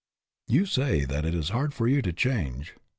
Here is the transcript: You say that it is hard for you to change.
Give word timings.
You 0.47 0.65
say 0.65 1.05
that 1.05 1.25
it 1.25 1.35
is 1.35 1.49
hard 1.49 1.75
for 1.75 1.87
you 1.87 2.01
to 2.01 2.11
change. 2.11 2.73